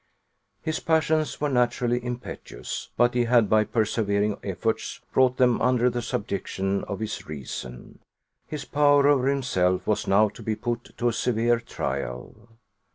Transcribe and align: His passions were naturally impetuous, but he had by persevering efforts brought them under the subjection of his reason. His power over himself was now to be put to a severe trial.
His 0.63 0.79
passions 0.79 1.39
were 1.39 1.47
naturally 1.47 2.03
impetuous, 2.03 2.89
but 2.97 3.13
he 3.13 3.25
had 3.25 3.47
by 3.47 3.63
persevering 3.65 4.39
efforts 4.41 4.99
brought 5.13 5.37
them 5.37 5.61
under 5.61 5.91
the 5.91 6.01
subjection 6.01 6.83
of 6.85 7.01
his 7.01 7.27
reason. 7.27 7.99
His 8.47 8.65
power 8.65 9.07
over 9.07 9.27
himself 9.27 9.85
was 9.85 10.07
now 10.07 10.27
to 10.29 10.41
be 10.41 10.55
put 10.55 10.97
to 10.97 11.07
a 11.09 11.13
severe 11.13 11.59
trial. 11.59 12.49